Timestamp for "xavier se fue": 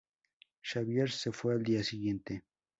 0.67-1.53